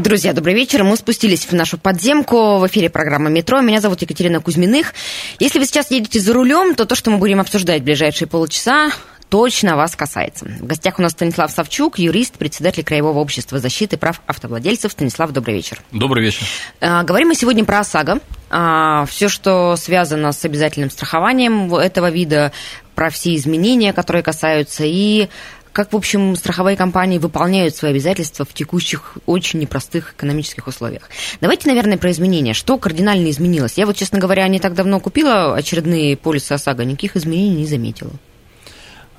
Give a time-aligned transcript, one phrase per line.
[0.00, 0.82] Друзья, добрый вечер.
[0.82, 2.56] Мы спустились в нашу подземку.
[2.56, 3.60] В эфире программа «Метро».
[3.60, 4.94] Меня зовут Екатерина Кузьминых.
[5.38, 8.92] Если вы сейчас едете за рулем, то то, что мы будем обсуждать в ближайшие полчаса,
[9.28, 10.46] точно вас касается.
[10.46, 14.92] В гостях у нас Станислав Савчук, юрист, председатель Краевого общества защиты прав автовладельцев.
[14.92, 15.82] Станислав, добрый вечер.
[15.92, 16.46] Добрый вечер.
[16.80, 18.20] А, говорим мы сегодня про ОСАГО.
[18.48, 22.52] А, все, что связано с обязательным страхованием этого вида,
[22.94, 25.28] про все изменения, которые касаются, и
[25.72, 31.08] как, в общем, страховые компании выполняют свои обязательства в текущих очень непростых экономических условиях.
[31.40, 32.54] Давайте, наверное, про изменения.
[32.54, 33.74] Что кардинально изменилось?
[33.76, 38.12] Я вот, честно говоря, не так давно купила очередные полисы ОСАГО, никаких изменений не заметила.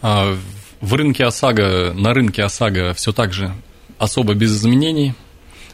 [0.02, 0.38] А,
[0.82, 3.54] в рынке ОСАГО, на рынке ОСАГО все так же
[3.98, 5.14] особо без изменений.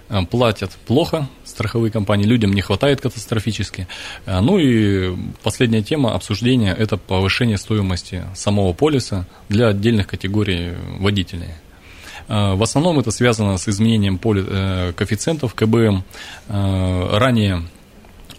[0.09, 3.87] А, платят плохо страховые компании, людям не хватает катастрофически.
[4.25, 11.49] А, ну и последняя тема обсуждения– это повышение стоимости самого полиса для отдельных категорий водителей.
[12.27, 16.03] В основном это связано с изменением э, коэффициентов КБМ.
[16.49, 17.63] Ранее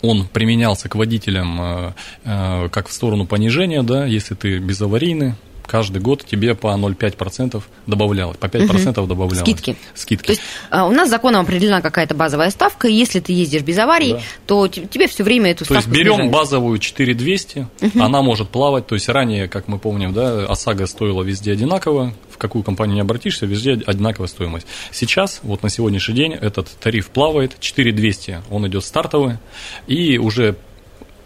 [0.03, 1.93] он применялся к водителям э,
[2.25, 5.35] э, как в сторону понижения, да, если ты безаварийный,
[5.69, 9.07] каждый год тебе по 0,5% добавлялось, по 5% угу.
[9.07, 9.41] добавлялось.
[9.41, 9.77] Скидки.
[9.95, 10.27] Скидки.
[10.27, 13.79] То есть а, у нас законом определена какая-то базовая ставка, и если ты ездишь без
[13.79, 14.21] аварий, да.
[14.47, 16.33] то тебе все время эту то ставку То есть берем снижают.
[16.33, 18.03] базовую 4200, угу.
[18.03, 22.39] она может плавать, то есть ранее, как мы помним, да, ОСАГО стоила везде одинаково, в
[22.39, 24.67] какую компанию не обратишься, везде одинаковая стоимость.
[24.91, 29.39] Сейчас, вот на сегодняшний день, этот тариф плавает, 4200, он идет стартовый,
[29.87, 30.57] и уже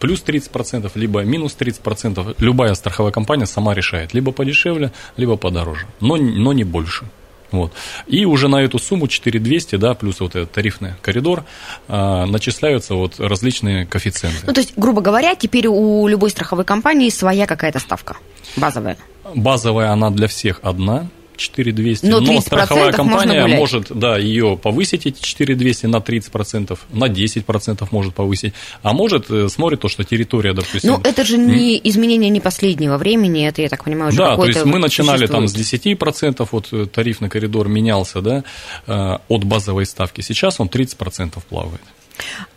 [0.03, 2.34] плюс 30%, либо минус 30%.
[2.41, 4.14] Любая страховая компания сама решает.
[4.14, 5.86] Либо подешевле, либо подороже.
[6.00, 7.05] Но, но не больше.
[7.52, 7.73] Вот.
[8.08, 11.45] И уже на эту сумму 4200, да, плюс вот этот тарифный коридор,
[11.86, 14.45] э, начисляются вот различные коэффициенты.
[14.45, 18.17] Ну, то есть, грубо говоря, теперь у любой страховой компании своя какая-то ставка
[18.57, 18.96] базовая.
[19.36, 21.07] Базовая она для всех одна,
[21.42, 27.89] 4200, но, но страховая компания может да, ее повысить, эти 4200 на 30%, на 10%
[27.91, 30.91] может повысить, а может э, смотрит то, что территория, допустим...
[30.91, 34.47] Ну, это же не изменение не последнего времени, это, я так понимаю, уже Да, то
[34.47, 38.45] есть мы начинали там с 10%, вот э, тарифный коридор менялся, да,
[38.86, 41.83] э, от базовой ставки, сейчас он 30% плавает.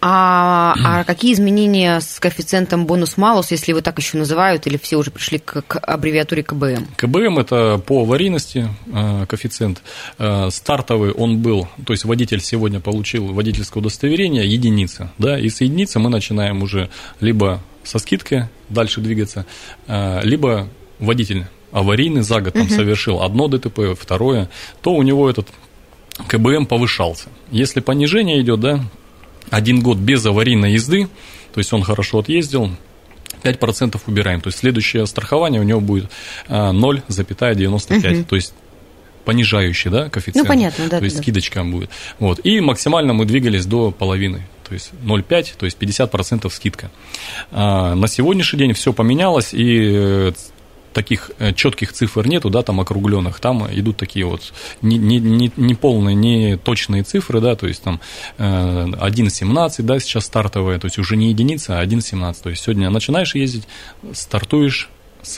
[0.01, 5.11] А, а какие изменения с коэффициентом бонус-малус, если его так еще называют, или все уже
[5.11, 6.88] пришли к, к аббревиатуре КБМ?
[6.95, 9.81] КБМ– это по аварийности э, коэффициент.
[10.17, 15.61] Э, стартовый он был, то есть водитель сегодня получил водительское удостоверение, единица, да, и с
[15.61, 16.89] единицы мы начинаем уже
[17.19, 19.45] либо со скидкой дальше двигаться,
[19.88, 20.67] э, либо
[20.99, 22.73] водитель аварийный за год там угу.
[22.73, 24.49] совершил одно ДТП, второе,
[24.81, 25.49] то у него этот
[26.27, 27.27] КБМ повышался.
[27.51, 28.79] Если понижение идет, да,
[29.50, 31.07] один год без аварийной езды,
[31.53, 32.72] то есть он хорошо отъездил,
[33.44, 34.41] 5% убираем.
[34.41, 36.09] То есть следующее страхование у него будет
[36.50, 38.19] 0,95.
[38.19, 38.23] Угу.
[38.25, 38.53] То есть
[39.23, 40.47] понижающий, да, коэффициент.
[40.47, 41.00] Ну, понятно, да.
[41.00, 41.22] То есть да.
[41.22, 41.89] скидочка будет.
[42.19, 42.39] Вот.
[42.44, 44.45] И максимально мы двигались до половины.
[44.67, 46.89] То есть 0,5, то есть 50% скидка.
[47.51, 50.31] А, на сегодняшний день все поменялось, и э,
[50.95, 55.51] таких э, четких цифр нету, да, там округленных, там идут такие вот не, не, не,
[55.57, 58.00] не полные, не точные цифры, да, то есть там
[58.38, 62.89] 1,17, э, да, сейчас стартовая, то есть уже не единица, а 1,17, то есть сегодня
[62.89, 63.67] начинаешь ездить,
[64.13, 64.89] стартуешь,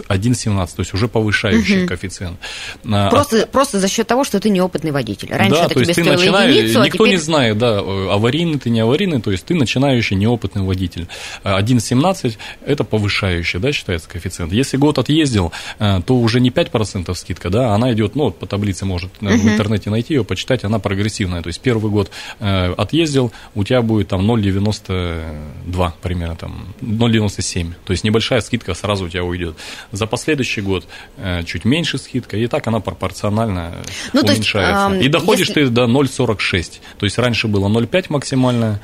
[0.07, 1.87] 1,17, то есть уже повышающий угу.
[1.87, 2.37] коэффициент.
[2.85, 5.29] А, просто, а, просто за счет того, что ты неопытный водитель.
[5.31, 7.09] Раньше да, это то тебе ты начинаешь, единицу, а никто а теперь...
[7.09, 11.07] не знает, да, аварийный ты, не аварийный, то есть ты начинающий неопытный водитель.
[11.43, 14.53] 1,17 это повышающий, да, считается коэффициент.
[14.53, 18.85] Если год отъездил, э, то уже не 5% скидка, да, она идет, ну, по таблице
[18.85, 19.29] может угу.
[19.29, 21.41] в интернете найти ее, почитать, она прогрессивная.
[21.41, 27.73] То есть первый год э, отъездил, у тебя будет там 0,92 примерно, там 0,97.
[27.85, 29.55] То есть небольшая скидка сразу у тебя уйдет.
[29.91, 30.87] За последующий год
[31.17, 33.75] э, чуть меньше скидка, и так она пропорционально
[34.13, 34.89] ну, уменьшается.
[34.93, 35.65] Есть, э, и доходишь если...
[35.65, 36.79] ты до 0,46.
[36.97, 38.81] То есть раньше было 0,5 максимальная,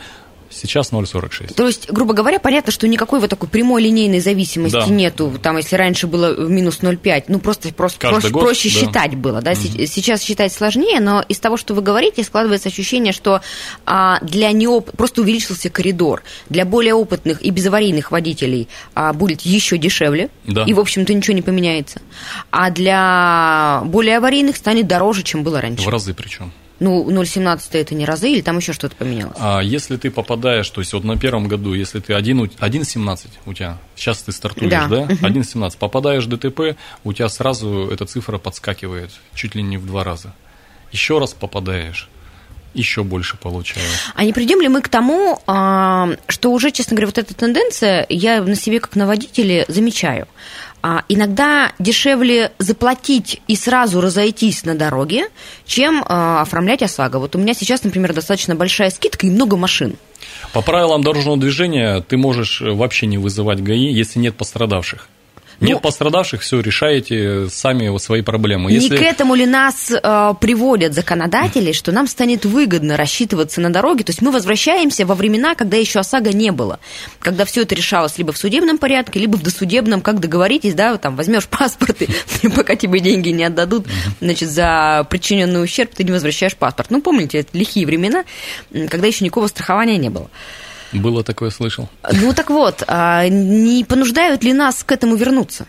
[0.55, 1.53] Сейчас 0,46.
[1.53, 4.85] То есть, грубо говоря, понятно, что никакой вот такой прямой линейной зависимости да.
[4.87, 5.33] нету.
[5.41, 8.75] Там, если раньше было минус 0,5, ну просто, просто проще, год, проще да.
[8.75, 9.41] считать было.
[9.41, 9.51] Да?
[9.51, 9.85] Угу.
[9.87, 13.41] Сейчас считать сложнее, но из того, что вы говорите, складывается ощущение, что
[13.85, 14.91] а, для неоп...
[14.95, 16.23] просто увеличился коридор.
[16.49, 20.29] Для более опытных и безаварийных водителей а, будет еще дешевле.
[20.45, 20.63] Да.
[20.63, 22.01] И, в общем-то, ничего не поменяется.
[22.51, 25.83] А для более аварийных станет дороже, чем было раньше.
[25.83, 26.51] В разы причем.
[26.83, 29.37] Ну, 0,17 это не разы или там еще что-то поменялось?
[29.39, 33.77] А если ты попадаешь, то есть вот на первом году, если ты 1,17 у тебя,
[33.95, 34.87] сейчас ты стартуешь, да?
[34.87, 35.05] да?
[35.05, 40.03] 1,17, попадаешь в ДТП, у тебя сразу эта цифра подскакивает чуть ли не в два
[40.03, 40.33] раза.
[40.91, 42.09] Еще раз попадаешь,
[42.73, 43.85] еще больше получаю.
[44.13, 48.05] А не придем ли мы к тому, а, что уже, честно говоря, вот эта тенденция
[48.09, 50.27] я на себе как на водителе замечаю.
[50.85, 55.29] А, иногда дешевле заплатить и сразу разойтись на дороге,
[55.65, 57.19] чем а, оформлять ОСАГО.
[57.19, 59.95] Вот у меня сейчас, например, достаточно большая скидка и много машин.
[60.51, 65.07] По правилам дорожного движения ты можешь вообще не вызывать ГАИ, если нет пострадавших.
[65.59, 68.71] Нет ну, пострадавших, все, решаете сами свои проблемы.
[68.71, 68.97] Не Если...
[68.97, 74.03] к этому ли нас э, приводят законодатели, что нам станет выгодно рассчитываться на дороге?
[74.03, 76.79] То есть мы возвращаемся во времена, когда еще ОСАГО не было,
[77.19, 81.15] когда все это решалось либо в судебном порядке, либо в досудебном, как договоритесь, да, там
[81.15, 83.85] возьмешь паспорт, и пока тебе деньги не отдадут,
[84.19, 86.89] значит, за причиненный ущерб ты не возвращаешь паспорт.
[86.91, 88.23] Ну, помните, это лихие времена,
[88.89, 90.29] когда еще никакого страхования не было.
[90.93, 91.89] Было такое, слышал.
[92.11, 95.65] Ну так вот, а не понуждают ли нас к этому вернуться?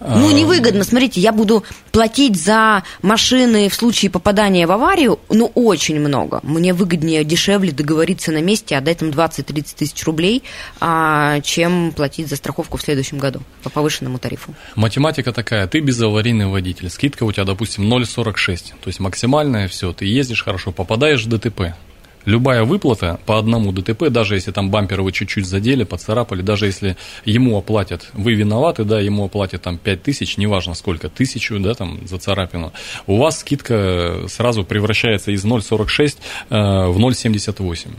[0.00, 0.84] Ну, а, невыгодно.
[0.84, 6.40] Смотрите, я буду платить за машины в случае попадания в аварию, ну, очень много.
[6.42, 10.42] Мне выгоднее, дешевле договориться на месте, отдать им 20-30 тысяч рублей,
[10.80, 14.54] а, чем платить за страховку в следующем году по повышенному тарифу.
[14.74, 20.06] Математика такая, ты безаварийный водитель, скидка у тебя, допустим, 0,46, то есть максимальная, все, ты
[20.06, 21.74] ездишь хорошо, попадаешь в ДТП,
[22.24, 26.96] любая выплата по одному ДТП, даже если там бампер вы чуть-чуть задели, поцарапали, даже если
[27.24, 32.06] ему оплатят, вы виноваты, да, ему оплатят там 5 тысяч, неважно сколько, тысячу, да, там
[32.06, 32.72] за царапину,
[33.06, 36.16] у вас скидка сразу превращается из 0,46
[36.50, 37.90] э, в 0,78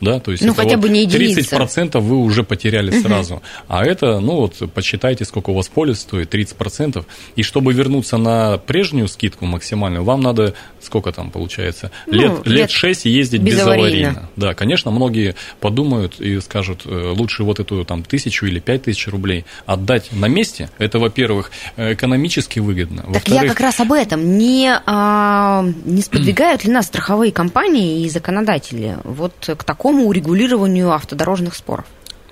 [0.00, 1.56] да, то есть ну, хотя вот бы не единица.
[1.56, 6.34] 30% вы уже потеряли сразу, а это, ну вот, посчитайте, сколько у вас полис стоит,
[6.34, 7.04] 30%,
[7.36, 12.70] и чтобы вернуться на прежнюю скидку максимальную, вам надо, сколько там получается, ну, лет, лет
[12.70, 13.88] 6 ездить безаварийно.
[13.88, 14.30] безаварийно.
[14.36, 19.06] Да, конечно, многие подумают и скажут, э, лучше вот эту там тысячу или пять тысяч
[19.08, 23.04] рублей отдать на месте, это, во-первых, экономически выгодно.
[23.12, 28.08] Так я как раз об этом, не, а, не сподвигают ли нас страховые компании и
[28.08, 31.84] законодатели вот к такому такому урегулированию автодорожных споров?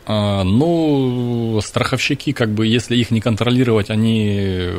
[0.07, 4.71] А, ну, страховщики, как бы, если их не контролировать, они,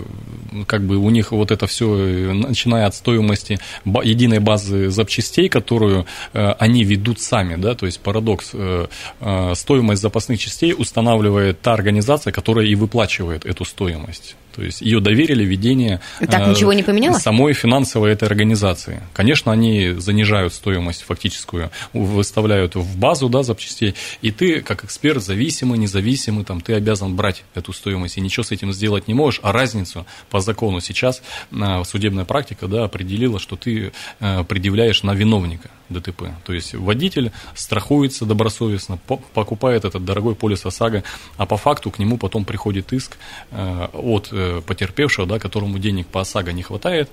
[0.65, 1.85] как бы, у них вот это все,
[2.33, 8.51] начиная от стоимости единой базы запчастей, которую э, они ведут сами, да, то есть парадокс,
[8.53, 8.87] э,
[9.19, 14.35] э, стоимость запасных частей устанавливает та организация, которая и выплачивает эту стоимость.
[14.55, 17.21] То есть ее доверили ведение так, э, ничего не поменялось?
[17.21, 19.01] самой финансовой этой организации.
[19.13, 25.77] Конечно, они занижают стоимость фактическую, выставляют в базу да, запчастей, и ты, как эксперт, зависимый,
[25.77, 29.51] независимый, там, ты обязан брать эту стоимость, и ничего с этим сделать не можешь, а
[29.51, 35.69] разницу по закону сейчас э, судебная практика да, определила, что ты э, предъявляешь на виновника.
[35.89, 36.25] ДТП.
[36.45, 38.99] То есть водитель страхуется добросовестно,
[39.33, 41.03] покупает этот дорогой полис ОСАГО,
[41.37, 43.17] а по факту к нему потом приходит иск
[43.51, 44.31] от
[44.65, 47.09] потерпевшего, да, которому денег по ОСАГО не хватает,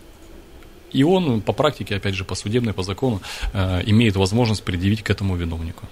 [0.93, 3.21] и он по практике, опять же, по судебной, по закону,
[3.53, 5.87] э, имеет возможность предъявить к этому виновнику.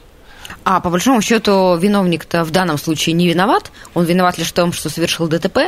[0.64, 3.70] А по большому счету виновник-то в данном случае не виноват.
[3.94, 5.58] Он виноват лишь в том, что совершил ДТП.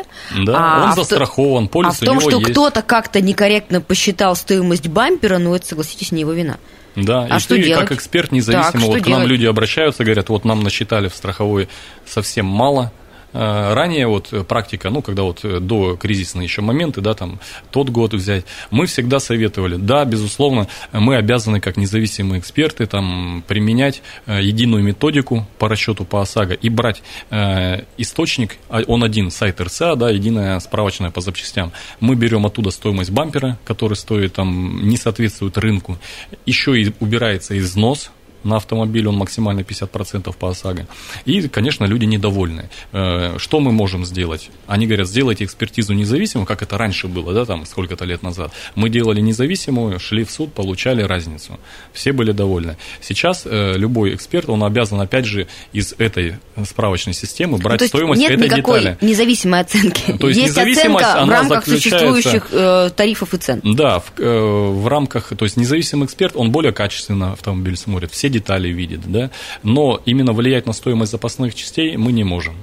[0.44, 4.88] Да, а, он а застрахован, полис А в том, что кто-то как-то некорректно посчитал стоимость
[4.88, 6.58] бампера, ну это, согласитесь, не его вина.
[6.94, 7.88] Да, а и что ты делать?
[7.88, 9.20] как эксперт независимо, так, вот к делать?
[9.20, 11.68] нам люди обращаются, говорят, вот нам насчитали в страховой
[12.06, 13.05] совсем мало, Э,
[13.36, 17.40] ранее вот практика, ну, когда вот э, до кризисные еще моменты, да, там,
[17.70, 24.02] тот год взять, мы всегда советовали, да, безусловно, мы обязаны, как независимые эксперты, там, применять
[24.26, 29.60] э, единую методику по расчету по ОСАГО и брать э, источник, а, он один, сайт
[29.60, 31.72] РСА, да, единая справочная по запчастям.
[32.00, 35.98] Мы берем оттуда стоимость бампера, который стоит, там, не соответствует рынку,
[36.46, 38.10] еще и убирается износ,
[38.46, 40.86] на автомобиль, он максимально 50% по ОСАГО.
[41.24, 42.70] И, конечно, люди недовольны.
[42.92, 44.50] Э, что мы можем сделать?
[44.66, 48.52] Они говорят, сделайте экспертизу независимую, как это раньше было, да, там, сколько-то лет назад.
[48.74, 51.58] Мы делали независимую, шли в суд, получали разницу.
[51.92, 52.76] Все были довольны.
[53.00, 58.20] Сейчас э, любой эксперт, он обязан, опять же, из этой справочной системы брать ну, стоимость
[58.20, 58.98] нет этой никакой детали.
[59.00, 60.12] независимой оценки.
[60.20, 63.60] То есть, есть оценка в рамках существующих э, тарифов и цен.
[63.64, 68.12] Да, в, э, в рамках, то есть независимый эксперт, он более качественно автомобиль смотрит.
[68.12, 69.30] Все детали видит, да,
[69.62, 72.54] но именно влиять на стоимость запасных частей мы не можем.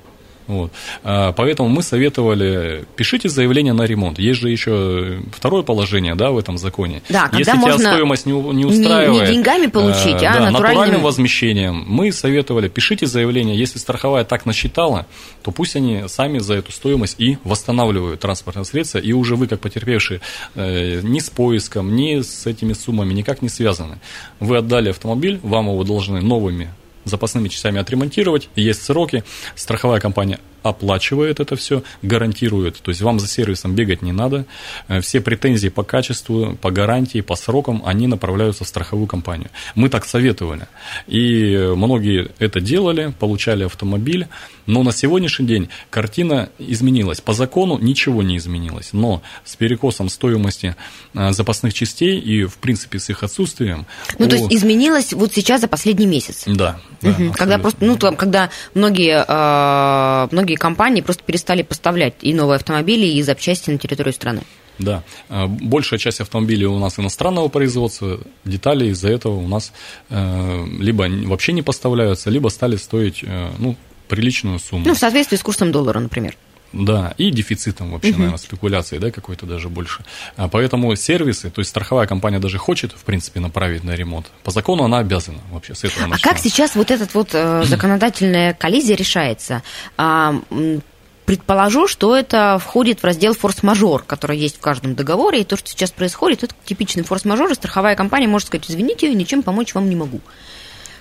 [0.47, 0.71] Вот.
[1.03, 4.19] А, поэтому мы советовали, пишите заявление на ремонт.
[4.19, 7.01] Есть же еще второе положение да, в этом законе.
[7.09, 9.23] Да, когда Если можно тебя стоимость не, не устраивает...
[9.23, 10.53] Не, не деньгами получить, э, а да, натуральным...
[10.53, 11.85] натуральным возмещением.
[11.87, 13.57] Мы советовали, пишите заявление.
[13.57, 15.05] Если страховая так насчитала,
[15.41, 19.59] то пусть они сами за эту стоимость и восстанавливают транспортное средство, и уже вы, как
[19.59, 20.21] потерпевшие,
[20.55, 23.99] э, ни с поиском, ни с этими суммами никак не связаны.
[24.39, 26.69] Вы отдали автомобиль, вам его должны новыми
[27.05, 29.23] запасными частями отремонтировать, есть сроки,
[29.55, 32.81] страховая компания оплачивает это все, гарантирует.
[32.81, 34.45] То есть вам за сервисом бегать не надо.
[34.87, 39.49] Э, все претензии по качеству, по гарантии, по срокам, они направляются в страховую компанию.
[39.75, 40.67] Мы так советовали.
[41.07, 44.27] И многие это делали, получали автомобиль.
[44.65, 47.19] Но на сегодняшний день картина изменилась.
[47.19, 48.89] По закону ничего не изменилось.
[48.93, 50.75] Но с перекосом стоимости
[51.13, 53.85] э, запасных частей и, в принципе, с их отсутствием...
[54.17, 56.43] Ну, то есть изменилось вот сейчас за последний месяц?
[56.45, 56.79] Да.
[57.01, 62.55] да когда просто, ну, там, когда многие, э, многие компании просто перестали поставлять и новые
[62.55, 64.41] автомобили, и запчасти на территорию страны.
[64.79, 69.71] Да, э, большая часть автомобилей у нас иностранного производства, детали из-за этого у нас
[70.09, 73.23] либо вообще не поставляются, либо стали стоить,
[73.59, 73.75] ну,
[74.07, 74.85] приличную сумму.
[74.85, 76.35] Ну, в соответствии с курсом доллара, например.
[76.73, 78.17] Да, и дефицитом вообще, угу.
[78.17, 80.03] наверное, спекуляции, да, какой-то даже больше.
[80.35, 84.25] А поэтому сервисы, то есть страховая компания даже хочет, в принципе, направить на ремонт.
[84.43, 86.25] По закону она обязана вообще с этого начинать.
[86.25, 89.61] А как сейчас вот этот вот э, законодательная коллизия решается?
[89.97, 90.35] А,
[91.25, 95.69] предположу, что это входит в раздел форс-мажор, который есть в каждом договоре, и то, что
[95.69, 99.95] сейчас происходит, это типичный форс-мажор, и страховая компания может сказать, извините, ничем помочь вам не
[99.95, 100.21] могу.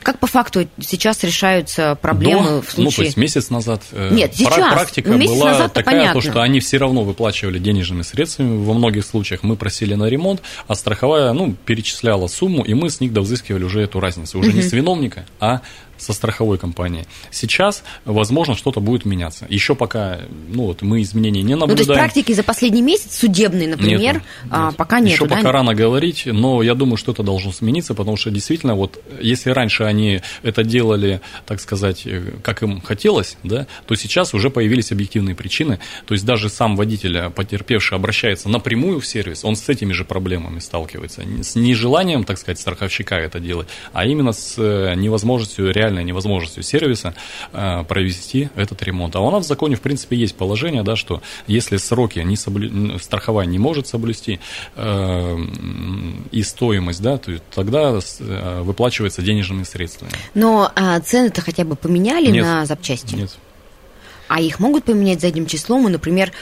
[0.03, 2.85] Как по факту сейчас решаются проблемы До, в случае...
[2.85, 4.73] Ну, то есть месяц назад э, Нет, сейчас.
[4.73, 6.21] практика месяц была назад такая, понятно.
[6.21, 8.65] то, что они все равно выплачивали денежными средствами.
[8.65, 13.01] Во многих случаях мы просили на ремонт, а страховая ну, перечисляла сумму, и мы с
[13.01, 14.39] них довзыскивали уже эту разницу.
[14.39, 14.59] Уже угу.
[14.59, 15.61] не с виновника, а
[16.03, 17.05] со страховой компанией.
[17.31, 19.47] Сейчас, возможно, что-то будет меняться.
[19.49, 21.71] Еще пока ну, вот, мы изменений не наблюдаем.
[21.71, 24.77] Ну, то есть практики за последний месяц, судебный, например, нет, а, нет.
[24.77, 25.15] пока нет.
[25.15, 25.37] Еще да?
[25.37, 29.51] пока рано говорить, но я думаю, что это должно смениться, потому что действительно, вот если
[29.51, 34.93] раньше они это делали, так сказать, э, как им хотелось, да, то сейчас уже появились
[34.93, 35.79] объективные причины.
[36.07, 40.05] То есть даже сам водитель, э, потерпевший, обращается напрямую в сервис, он с этими же
[40.05, 41.23] проблемами сталкивается.
[41.43, 46.63] С нежеланием, так сказать, страховщика это делать, а именно с э, невозможностью реально реальной невозможностью
[46.63, 47.15] сервиса
[47.53, 49.17] э, провести этот ремонт.
[49.17, 52.99] А у нас в законе, в принципе, есть положение, да, что если сроки не соблю...
[52.99, 54.41] страховая не может соблюсти
[54.77, 55.37] э,
[56.31, 60.13] и стоимость, да, то тогда э, выплачивается денежными средствами.
[60.35, 63.15] Но а, цены-то хотя бы поменяли нет, на запчасти?
[63.15, 63.39] Нет.
[64.35, 66.33] А их могут поменять задним числом и, например,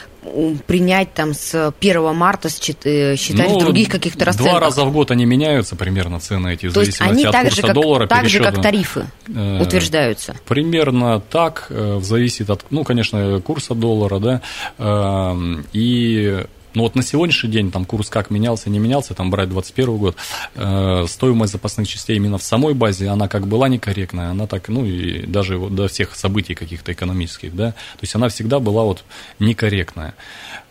[0.65, 4.53] принять там с 1 марта э, считать ну, в других каких-то расценках?
[4.53, 7.43] Два раза в год они меняются примерно цены эти, в То зависимости они от так
[7.43, 8.07] курса же, как, доллара.
[8.07, 10.37] Так же, как тарифы э, утверждаются?
[10.47, 14.41] Примерно так, э, зависит от, ну, конечно, курса доллара, да,
[14.77, 19.49] э, и ну вот на сегодняшний день там курс как менялся, не менялся, там брать
[19.49, 20.15] 21 год,
[20.55, 24.85] э, стоимость запасных частей именно в самой базе, она как была некорректная, она так, ну
[24.85, 29.03] и даже вот до всех событий каких-то экономических, да, то есть она всегда была вот
[29.39, 30.15] некорректная.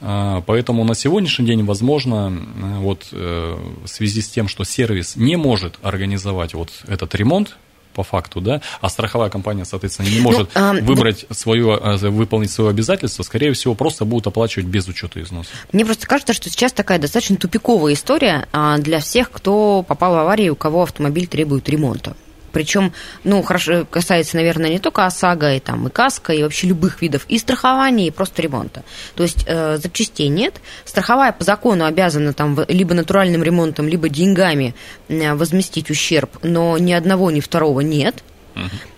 [0.00, 5.16] Э, поэтому на сегодняшний день, возможно, э, вот э, в связи с тем, что сервис
[5.16, 7.57] не может организовать вот этот ремонт,
[7.92, 11.35] по факту, да, а страховая компания, соответственно, не может ну, а, выбрать да.
[11.35, 15.50] свое, а, выполнить свое обязательство, скорее всего, просто будут оплачивать без учета износа.
[15.73, 20.18] Мне просто кажется, что сейчас такая достаточно тупиковая история а, для всех, кто попал в
[20.18, 22.16] аварию, у кого автомобиль требует ремонта.
[22.52, 22.92] Причем,
[23.25, 27.25] ну, хорошо, касается, наверное, не только ОСАГО, и, там, и КАСКО, и вообще любых видов
[27.28, 28.85] и страхования, и просто ремонта.
[29.14, 30.61] То есть э, запчастей нет.
[30.85, 34.75] Страховая по закону обязана там либо натуральным ремонтом, либо деньгами
[35.09, 38.23] э, возместить ущерб, но ни одного, ни второго нет.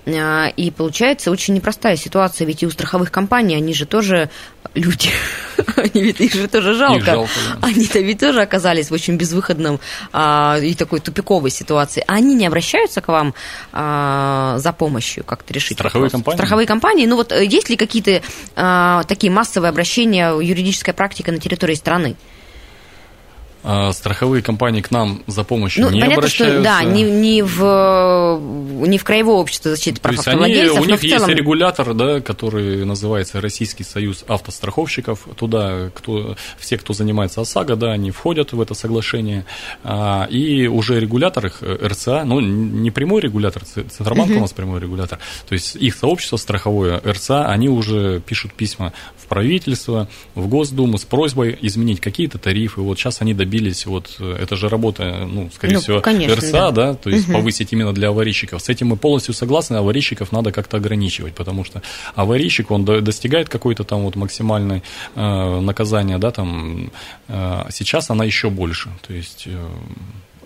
[0.07, 4.31] А, и получается очень непростая ситуация, ведь и у страховых компаний, они же тоже
[4.75, 5.11] люди,
[5.77, 7.05] они ведь их же тоже жалко.
[7.05, 7.69] жалко да.
[7.69, 9.79] Они-то ведь тоже оказались в очень безвыходном
[10.13, 12.03] а, и такой тупиковой ситуации.
[12.07, 13.35] А они не обращаются к вам
[13.73, 16.13] а, за помощью как-то решить Страховые вопрос?
[16.13, 16.37] компании?
[16.37, 17.07] Страховые компании.
[17.07, 18.23] Ну вот э, есть ли какие-то
[18.57, 22.17] а, такие массовые обращения, юридическая практика на территории страны?
[23.65, 26.61] А, страховые компании к нам за помощью ну, не понятно, обращаются.
[26.61, 28.41] Что, да, не, не, в,
[28.87, 31.29] не в Краевое общество защиты прав То автовладельцев, они, У них целом...
[31.29, 35.29] есть регулятор, да, который называется Российский союз автостраховщиков.
[35.37, 39.47] Туда кто, все, кто занимается ОСАГО, да, они входят в это соглашение.
[39.85, 44.39] А, и уже регулятор их, э, РЦА, ну, не прямой регулятор, Центробанк uh-huh.
[44.39, 49.27] у нас прямой регулятор, то есть их сообщество страховое, РЦА, они уже пишут письма в
[49.27, 52.81] правительство, в Госдуму с просьбой изменить какие-то тарифы.
[52.81, 56.53] Вот сейчас они добились добились, вот это же работа, ну, скорее Ну, всего, конечно, РСА,
[56.53, 56.71] да.
[56.71, 58.61] да, то есть повысить именно для аварийщиков.
[58.63, 61.83] С этим мы полностью согласны, аварийщиков надо как-то ограничивать, потому что
[62.15, 64.83] аварийщик, он до- достигает какой-то там вот максимальной
[65.17, 66.91] э, наказания, да, там,
[67.29, 69.69] э, сейчас она еще больше, то есть э,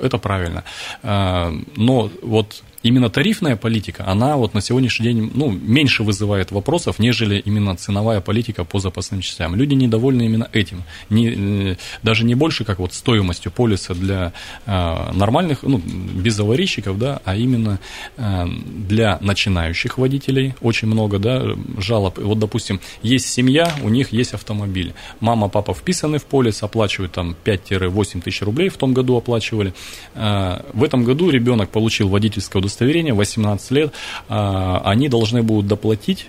[0.02, 0.62] это правильно.
[1.02, 6.98] Э, Но вот именно тарифная политика, она вот на сегодняшний день ну, меньше вызывает вопросов,
[6.98, 9.56] нежели именно ценовая политика по запасным частям.
[9.56, 10.84] Люди недовольны именно этим.
[11.10, 14.32] Не, э, даже не больше, как вот стоимостью полиса для
[14.66, 17.78] э, нормальных, ну, без аварийщиков, да, а именно
[18.16, 18.46] э,
[18.88, 21.42] для начинающих водителей очень много, да,
[21.78, 22.18] жалоб.
[22.18, 24.94] Вот, допустим, есть семья, у них есть автомобиль.
[25.20, 29.74] Мама, папа вписаны в полис, оплачивают там 5-8 тысяч рублей, в том году оплачивали.
[30.14, 33.92] Э, В этом году ребенок получил водительское удостоверение, 18 лет,
[34.28, 36.28] э, они должны будут доплатить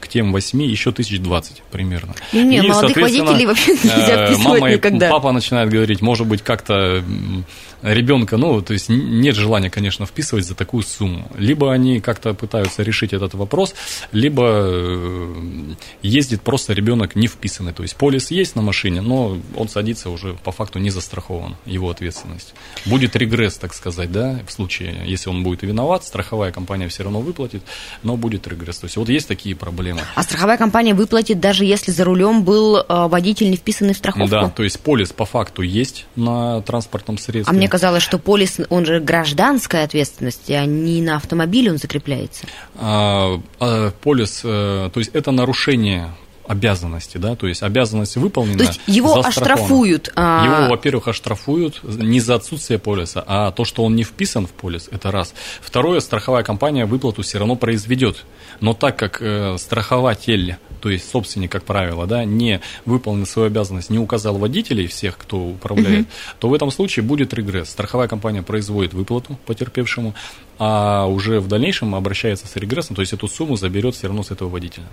[0.00, 2.14] к тем 8 еще тысяч 20 примерно.
[2.32, 5.10] Не, И, молодых водителей вообще нельзя э, вписывать мама и никогда.
[5.10, 7.02] папа начинает говорить, может быть, как-то
[7.84, 11.28] ребенка, ну, то есть нет желания, конечно, вписывать за такую сумму.
[11.36, 13.74] Либо они как-то пытаются решить этот вопрос,
[14.10, 17.72] либо э, ездит просто ребенок не вписанный.
[17.72, 21.90] То есть полис есть на машине, но он садится уже по факту не застрахован, его
[21.90, 22.54] ответственность.
[22.86, 27.20] Будет регресс, так сказать, да, в случае, если он будет виноват, страховая компания все равно
[27.20, 27.62] выплатит,
[28.02, 28.78] но будет регресс.
[28.78, 30.00] То есть вот есть такие проблемы.
[30.14, 34.28] А страховая компания выплатит, даже если за рулем был э, водитель, не вписанный в страховку?
[34.30, 37.56] Да, то есть полис по факту есть на транспортном А средстве.
[37.56, 42.46] мне казалось, что полис, он же гражданская ответственность, а не на автомобиле он закрепляется.
[42.76, 46.14] А, а, полис, э, то есть это нарушение
[46.46, 48.58] обязанности, да, то есть обязанность выполнена.
[48.58, 53.84] То есть его оштрафуют, а- Его, во-первых, оштрафуют не за отсутствие полиса, а то, что
[53.84, 55.34] он не вписан в полис, это раз.
[55.60, 58.24] Второе, страховая компания выплату все равно произведет,
[58.60, 63.88] но так как э, страхователь, то есть собственник, как правило, да, не выполнил свою обязанность,
[63.88, 66.06] не указал водителей всех, кто управляет,
[66.38, 67.70] то в этом случае будет регресс.
[67.70, 70.14] Страховая компания производит выплату потерпевшему,
[70.58, 74.30] а уже в дальнейшем обращается с регрессом, то есть эту сумму заберет все равно с
[74.30, 74.84] этого водителя.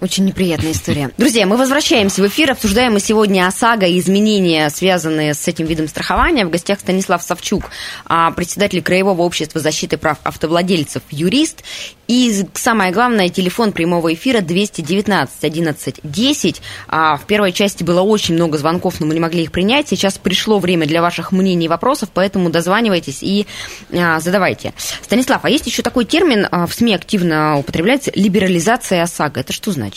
[0.00, 1.10] Очень неприятная история.
[1.18, 2.50] Друзья, мы возвращаемся в эфир.
[2.52, 6.46] Обсуждаем мы сегодня ОСАГО и изменения, связанные с этим видом страхования.
[6.46, 7.64] В гостях Станислав Савчук,
[8.06, 11.64] а, председатель Краевого общества защиты прав автовладельцев, юрист.
[12.08, 16.62] И самое главное, телефон прямого эфира 219 11 10.
[16.88, 19.88] А, В первой части было очень много звонков, но мы не могли их принять.
[19.88, 23.46] Сейчас пришло время для ваших мнений и вопросов, поэтому дозванивайтесь и
[23.92, 24.72] а, задавайте.
[25.02, 29.40] Станислав, а есть еще такой термин, а, в СМИ активно употребляется, либерализация ОСАГО.
[29.40, 29.89] Это что значит?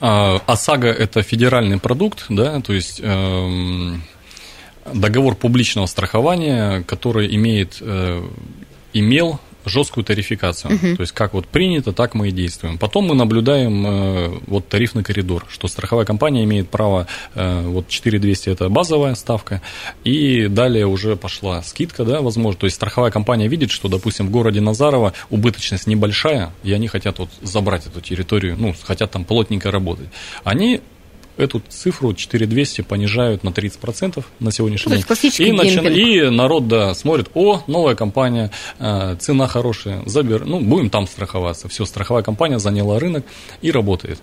[0.00, 4.02] А, ОСАГО– это федеральный продукт, да, то есть эм,
[4.92, 8.22] договор публичного страхования, который имеет, э,
[8.92, 10.78] имел жесткую тарификацию.
[10.96, 12.78] То есть как вот принято, так мы и действуем.
[12.78, 18.50] Потом мы наблюдаем э, вот тарифный коридор, что страховая компания имеет право, э, вот 4200
[18.50, 19.60] это базовая ставка,
[20.04, 22.60] и далее уже пошла скидка, да, возможно.
[22.60, 27.18] То есть страховая компания видит, что, допустим, в городе Назарово убыточность небольшая, и они хотят
[27.18, 30.08] вот забрать эту территорию, ну, хотят там плотненько работать.
[30.44, 30.80] Они
[31.36, 35.04] эту цифру 4200 понижают на 30% на сегодняшний Ну, день.
[35.04, 40.44] классический и, начи- и народ, да, смотрит, о, новая компания, э, цена хорошая, забер...
[40.46, 41.68] ну, будем там страховаться.
[41.68, 43.24] Все, страховая компания заняла рынок
[43.62, 44.18] и работает.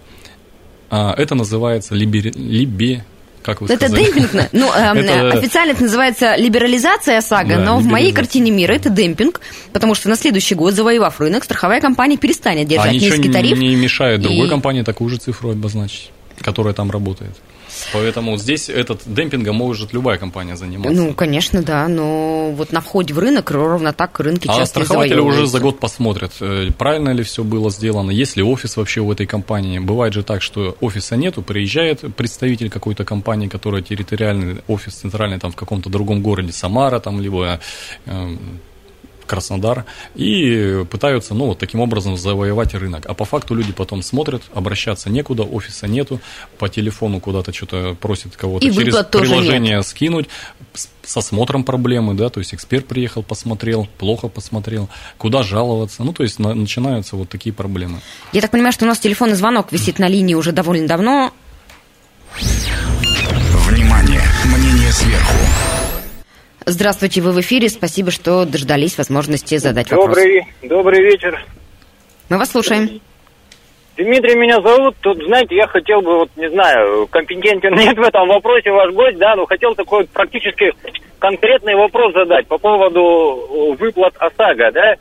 [0.90, 2.32] А, это называется либери...
[2.36, 3.06] либе...
[3.42, 4.06] Как вы Это сказали?
[4.06, 4.50] демпинг.
[4.54, 8.90] Ну, эм, Это- официально это называется либерализация ОСАГО, Да, но в моей картине мира это
[8.90, 9.42] демпинг,
[9.74, 13.58] потому что на следующий год, завоевав рынок, страховая компания перестанет держать а низкий тариф.
[13.58, 16.12] не мешает другой и- компании такую же цифру обозначить,
[16.44, 17.36] которая там работает.
[17.92, 21.02] Поэтому здесь этот демпингом может любая компания заниматься.
[21.02, 24.84] Ну, конечно, да, но вот на входе в рынок ровно так рынки А часто и
[24.84, 29.02] страхователи уже за год посмотрят, э, правильно ли все было сделано, есть ли офис вообще
[29.02, 29.80] у этой компании.
[29.80, 35.52] Бывает же так, что офиса нету, приезжает представитель какой-то компании, которая территориальный офис центральный там
[35.52, 37.60] в каком-то другом городе, Самара там, либо
[38.06, 38.36] э,
[39.26, 43.06] Краснодар, и пытаются, ну, вот таким образом завоевать рынок.
[43.08, 46.20] А по факту люди потом смотрят, обращаться некуда, офиса нету,
[46.58, 50.28] по телефону куда-то что-то просят кого-то И через приложение скинуть,
[50.74, 56.14] с, с осмотром проблемы, да, то есть эксперт приехал, посмотрел, плохо посмотрел, куда жаловаться, ну,
[56.14, 58.00] то есть на- начинаются вот такие проблемы.
[58.32, 61.34] Я так понимаю, что у нас телефонный звонок висит на линии уже довольно давно.
[66.66, 67.68] Здравствуйте, вы в эфире.
[67.70, 70.16] Спасибо, что дождались возможности задать вопрос.
[70.16, 71.44] Добрый, добрый вечер.
[72.30, 73.02] Мы вас слушаем.
[73.98, 74.96] Дмитрий меня зовут.
[75.02, 79.18] Тут, знаете, я хотел бы, вот не знаю, компетентен нет в этом вопросе ваш гость,
[79.18, 80.72] да, но хотел такой практически
[81.20, 84.94] конкретный вопрос задать по поводу э, выплат ОСАГО, да.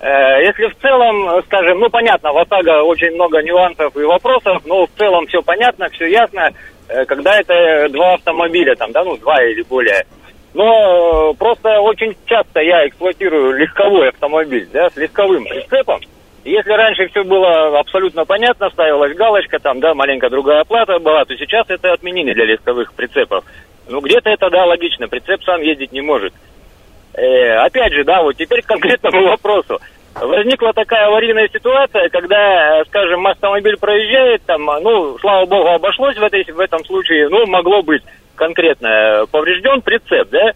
[0.00, 4.86] Э, Если в целом, скажем, ну понятно, в ОСАГО очень много нюансов и вопросов, но
[4.86, 6.50] в целом все понятно, все ясно.
[6.88, 10.06] э, когда это два автомобиля, там, да, ну, два или более.
[10.54, 16.00] Но э, просто очень часто я эксплуатирую легковой автомобиль, да, с легковым прицепом.
[16.44, 21.36] Если раньше все было абсолютно понятно, ставилась галочка, там, да, маленькая другая оплата была, то
[21.36, 23.44] сейчас это отменили для легковых прицепов.
[23.88, 26.32] Ну, где-то это, да, логично, прицеп сам ездить не может.
[27.14, 29.78] Э, опять же, да, вот теперь к конкретному вопросу.
[30.14, 36.42] Возникла такая аварийная ситуация, когда, скажем, автомобиль проезжает, там, ну, слава богу, обошлось в, этой,
[36.44, 38.02] в этом случае, ну, могло быть
[38.38, 40.52] конкретно поврежден прицеп, да?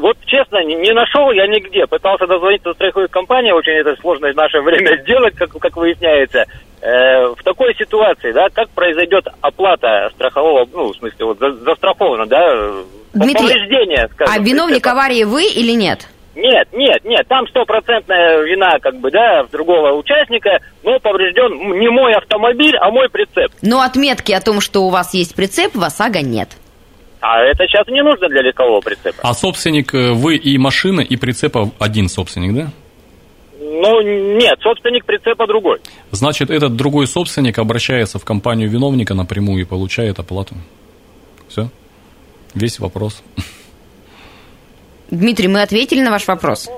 [0.00, 1.86] Вот честно, не, не нашел я нигде.
[1.86, 6.44] Пытался дозвониться в страховых компании, очень это сложно в наше время сделать, как, как выясняется.
[6.80, 12.26] Э, в такой ситуации, да, как произойдет оплата страхового, ну, в смысле, вот за, застраховано,
[12.26, 12.38] да,
[13.14, 14.34] Дмитрий, повреждение, скажем.
[14.34, 14.92] А виновник прицепа.
[14.92, 16.08] аварии вы или нет?
[16.38, 22.14] Нет, нет, нет, там стопроцентная вина, как бы, да, другого участника, но поврежден не мой
[22.14, 23.50] автомобиль, а мой прицеп.
[23.60, 26.50] Но отметки о том, что у вас есть прицеп, в ОСАГО нет.
[27.20, 29.18] А это сейчас не нужно для легкового прицепа.
[29.22, 32.68] А собственник э, вы и машина, и прицепа один собственник, да?
[33.58, 34.00] Ну,
[34.38, 35.80] нет, собственник прицепа другой.
[36.12, 40.54] Значит, этот другой собственник обращается в компанию виновника напрямую и получает оплату.
[41.48, 41.68] Все?
[42.54, 43.24] Весь вопрос.
[45.10, 46.68] Дмитрий, мы ответили на ваш вопрос?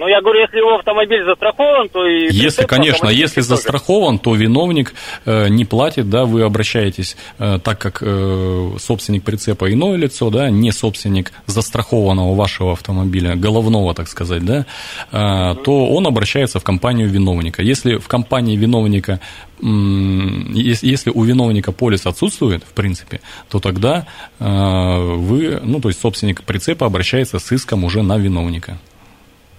[0.00, 2.32] Ну, я говорю, если его автомобиль застрахован, то и...
[2.32, 4.94] Если, конечно, если застрахован, то виновник
[5.26, 10.48] э, не платит, да, вы обращаетесь, э, так как э, собственник прицепа иное лицо, да,
[10.48, 14.64] не собственник застрахованного вашего автомобиля, головного, так сказать, да,
[15.12, 17.60] э, то он обращается в компанию виновника.
[17.60, 19.20] Если в компании виновника
[19.62, 24.06] если у виновника полис отсутствует, в принципе, то тогда
[24.38, 28.78] э, вы, ну, то есть собственник прицепа обращается с иском уже на виновника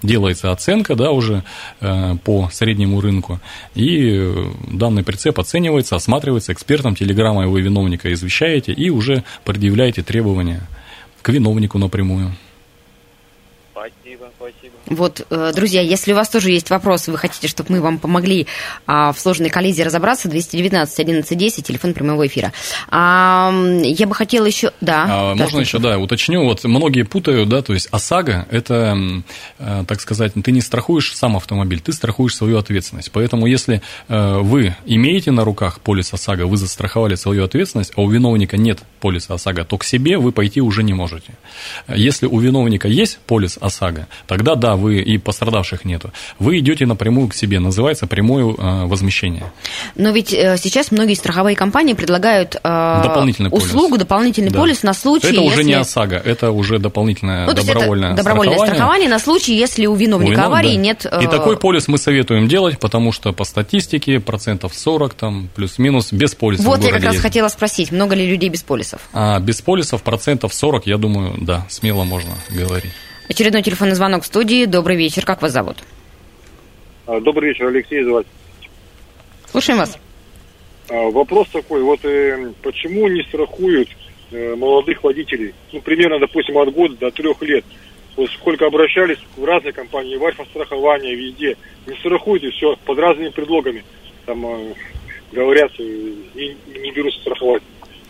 [0.03, 1.43] делается оценка, да, уже
[1.79, 3.39] э, по среднему рынку,
[3.75, 10.61] и э, данный прицеп оценивается, осматривается экспертом, телеграммой вы виновника извещаете и уже предъявляете требования
[11.21, 12.31] к виновнику напрямую.
[14.91, 18.47] Вот, э, друзья, если у вас тоже есть вопросы, вы хотите, чтобы мы вам помогли
[18.85, 22.51] а, в сложной коллизии разобраться, 219 11 10, телефон прямого эфира.
[22.89, 24.71] А, я бы хотела еще...
[24.81, 26.43] Да, а, можно еще, да, уточню.
[26.43, 29.23] Вот многие путают, да, то есть ОСАГО– это,
[29.59, 33.11] э, так сказать, ты не страхуешь сам автомобиль, ты страхуешь свою ответственность.
[33.13, 38.09] Поэтому если э, вы имеете на руках полис ОСАГО, вы застраховали свою ответственность, а у
[38.09, 41.33] виновника нет полиса ОСАГО, то к себе вы пойти уже не можете.
[41.87, 46.11] Если у виновника есть полис ОСАГО, тогда да, вы и пострадавших нету.
[46.39, 49.51] Вы идете напрямую к себе, называется прямое э, возмещение.
[49.95, 53.99] Но ведь э, сейчас многие страховые компании предлагают э, дополнительный услугу, полис.
[53.99, 54.59] дополнительный да.
[54.59, 58.75] полис на случай, Это уже не ОСАГО, это уже дополнительное ну, добровольное, добровольное страхование.
[58.75, 60.81] страхование на случай, если у виновника у аварии да.
[60.81, 61.05] нет...
[61.21, 66.35] И такой полис мы советуем делать, потому что по статистике процентов 40, там, плюс-минус, без
[66.35, 67.23] полиса Вот я как раз есть.
[67.23, 69.01] хотела спросить, много ли людей без полисов?
[69.13, 72.91] А, без полисов процентов 40, я думаю, да, смело можно говорить.
[73.31, 74.65] Очередной телефонный звонок в студии.
[74.65, 75.23] Добрый вечер.
[75.23, 75.77] Как вас зовут?
[77.07, 78.27] А, добрый вечер, Алексей звать.
[79.49, 79.97] Слушаем вас.
[80.89, 83.87] А, вопрос такой, вот э, почему не страхуют
[84.31, 85.53] э, молодых водителей?
[85.71, 87.63] Ну, примерно, допустим, от года до трех лет.
[88.17, 91.55] Вот сколько обращались в разные компании, в Альфа-страхование, везде.
[91.87, 93.85] Не страхуют и все, под разными предлогами.
[94.25, 94.73] Там э,
[95.31, 97.63] говорят, э, и не берутся страховать.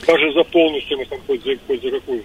[0.07, 2.23] Даже за полную стоимость, там, хоть за, хоть за какую.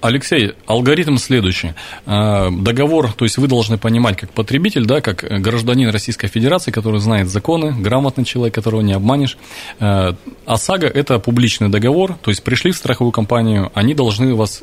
[0.00, 1.74] Алексей, алгоритм следующий.
[2.06, 7.00] А, договор, то есть вы должны понимать как потребитель, да, как гражданин Российской Федерации, который
[7.00, 9.36] знает законы, грамотный человек, которого не обманешь.
[9.78, 10.14] А,
[10.46, 14.62] ОСАГО– это публичный договор, то есть пришли в страховую компанию, они должны вас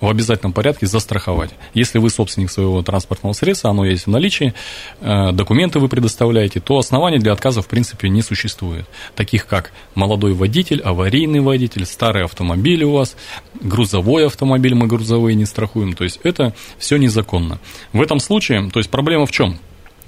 [0.00, 1.50] в обязательном порядке застраховать.
[1.74, 4.54] Если вы собственник своего транспортного средства, оно есть в наличии,
[5.00, 8.86] э, документы вы предоставляете, то оснований для отказа в принципе не существует.
[9.14, 13.16] Таких как молодой водитель, аварийный водитель, старый автомобиль у вас,
[13.60, 15.94] грузовой автомобиль, мы грузовые не страхуем.
[15.94, 17.58] То есть это все незаконно.
[17.92, 19.58] В этом случае, то есть проблема в чем?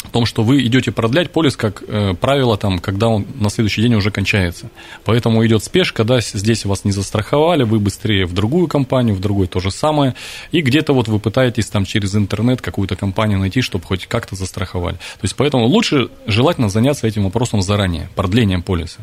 [0.04, 3.82] В том, что вы идете продлять полис, как э, правило, там, когда он на следующий
[3.82, 4.70] день уже кончается.
[5.04, 9.46] Поэтому идет спешка, да, здесь вас не застраховали, вы быстрее в другую компанию, в другой
[9.46, 10.14] то же самое,
[10.52, 14.94] и где-то вот вы пытаетесь там через интернет какую-то компанию найти, чтобы хоть как-то застраховали.
[14.96, 19.00] То есть поэтому лучше желательно заняться этим вопросом заранее, продлением полиса.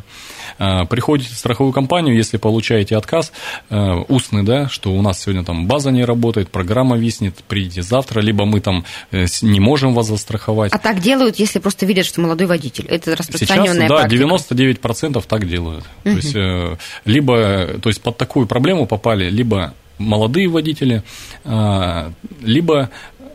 [0.58, 3.32] Э, приходите в страховую компанию, если получаете отказ
[3.70, 8.22] э, устный, да, что у нас сегодня там база не работает, программа виснет, придите завтра,
[8.22, 10.72] либо мы там э, не можем вас застраховать.
[10.74, 12.86] А так делают, если просто видят, что молодой водитель.
[12.88, 14.24] Это распространенная Сейчас, да, практика.
[14.24, 15.84] 99% так делают.
[16.06, 16.12] Угу.
[16.12, 21.04] То есть, э, либо, то есть под такую проблему попали, либо молодые водители,
[21.44, 22.90] э, либо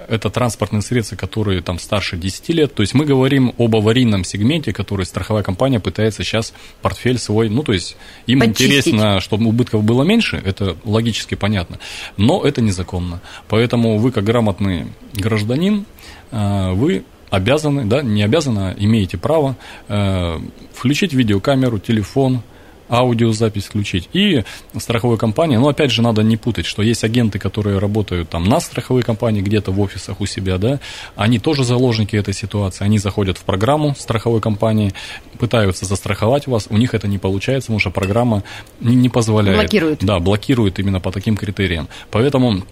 [0.08, 2.74] это транспортные средства, которые там старше 10 лет.
[2.74, 7.62] То есть мы говорим об аварийном сегменте, который страховая компания пытается сейчас портфель свой, ну,
[7.62, 8.66] то есть им Почистить.
[8.66, 11.78] интересно, чтобы убытков было меньше, это логически понятно,
[12.16, 13.20] но это незаконно.
[13.48, 15.84] Поэтому вы, как грамотный гражданин,
[16.30, 19.56] э, вы обязаны, да, не обязаны, а имеете право
[19.88, 20.38] э,
[20.74, 22.42] включить видеокамеру, телефон,
[22.90, 24.10] аудиозапись включить.
[24.12, 24.44] И
[24.76, 28.60] страховой компании, ну, опять же, надо не путать, что есть агенты, которые работают там на
[28.60, 30.78] страховой компании, где-то в офисах у себя, да,
[31.16, 34.92] они тоже заложники этой ситуации, они заходят в программу страховой компании,
[35.38, 38.42] пытаются застраховать вас, у них это не получается, потому что программа
[38.80, 39.58] не, не позволяет.
[39.58, 40.04] Блокирует.
[40.04, 41.88] Да, блокирует именно по таким критериям.
[42.10, 42.62] Поэтому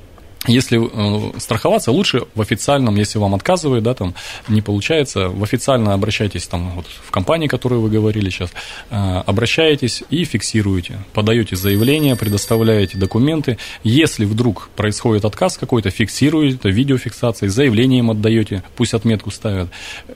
[0.47, 4.15] если э, страховаться, лучше в официальном, если вам отказывают, да, там
[4.49, 8.51] не получается, в официально обращайтесь там вот, в компании, которую вы говорили сейчас,
[8.91, 13.59] э, обращаетесь и фиксируете, подаете заявление, предоставляете документы.
[13.85, 19.69] Если вдруг происходит отказ какой-то, фиксируете, видеофиксацией, заявлением отдаете, пусть отметку ставят.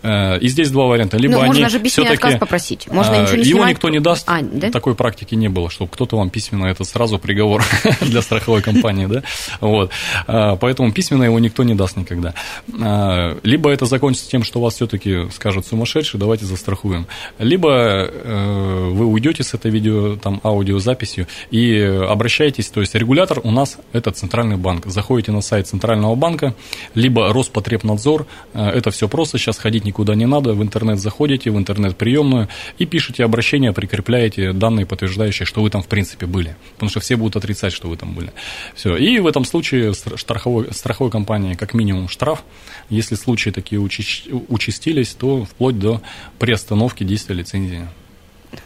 [0.02, 1.18] Э, и здесь два варианта.
[1.18, 2.86] Либо Ну, они можно же письменный отказ попросить.
[2.90, 3.70] Можно ничего не Его снимать.
[3.74, 4.24] никто не даст.
[4.26, 4.70] А, да?
[4.70, 7.62] Такой практики не было, чтобы кто-то вам письменно, это сразу приговор
[8.00, 9.22] для страховой компании, да?
[9.60, 9.90] Вот.
[10.26, 12.34] А, Поэтому письменно его никто не даст никогда.
[12.80, 17.06] А, Либо это закончится тем, что вас все-таки скажут сумасшедший, давайте застрахуем.
[17.38, 23.50] Либо э, вы уйдете с этой видео, там, аудиозаписью и обращаетесь, то есть регулятор у
[23.50, 24.86] нас это Центральный банк.
[24.86, 26.54] Заходите на сайт Центрального банка,
[26.94, 31.58] либо Роспотребнадзор, Э, это все просто, сейчас ходить никуда не надо, в интернет заходите, в
[31.58, 32.48] интернет-приемную
[32.78, 36.56] и пишите обращение, прикрепляете данные, подтверждающие, что вы там в принципе были.
[36.74, 38.32] Потому что все будут отрицать, что вы там были.
[38.74, 38.96] Все.
[38.96, 42.44] И в этом случае страховой, страховой компании как минимум штраф.
[42.88, 46.00] Если случаи такие участились, то вплоть до
[46.38, 47.88] приостановки действия лицензии.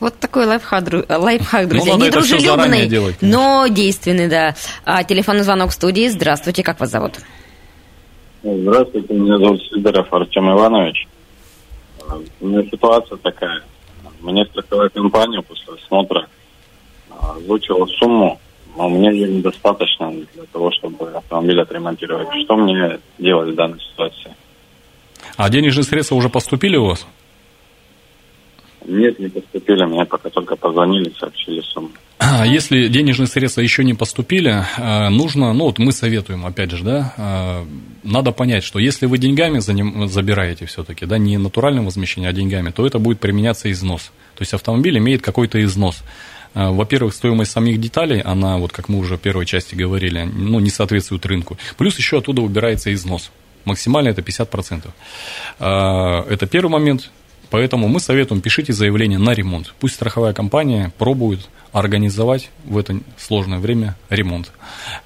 [0.01, 1.95] Вот такой лайфхак, Ну, друзья.
[1.95, 3.39] заранее Недружелюбный, делать, конечно.
[3.39, 4.55] но действенный, да.
[4.85, 6.09] А, телефонный звонок в студии.
[6.09, 7.15] Здравствуйте, как вас зовут?
[8.43, 11.09] Здравствуйте, меня зовут Сидоров Артем Иванович.
[12.41, 13.63] У меня ситуация такая.
[14.21, 16.27] Мне страховая компания после осмотра
[17.11, 18.41] а, озвучила сумму,
[18.79, 22.29] но мне ее недостаточно для того, чтобы автомобиль отремонтировать.
[22.45, 24.33] Что мне делать в данной ситуации?
[25.37, 27.05] А денежные средства уже поступили у вас?
[28.87, 31.91] Нет, не поступили, мне пока только позвонили, сообщили сумму.
[32.19, 36.85] А Если денежные средства еще не поступили, э, нужно, ну вот мы советуем, опять же,
[36.85, 37.65] да, э,
[38.05, 42.87] надо понять, что если вы деньгами забираете все-таки, да, не натуральным возмещением, а деньгами, то
[42.87, 44.13] это будет применяться износ.
[44.37, 46.03] То есть автомобиль имеет какой-то износ.
[46.59, 50.59] Э, Во-первых, стоимость самих деталей, она, вот как мы уже в первой части говорили, ну,
[50.61, 51.57] не соответствует рынку.
[51.77, 53.31] Плюс еще оттуда убирается износ.
[53.65, 54.91] Максимально это 50%.
[55.61, 57.11] Э, Это первый момент.
[57.51, 59.75] Поэтому мы советуем, пишите заявление на ремонт.
[59.81, 64.53] Пусть страховая компания пробует организовать в это сложное время ремонт.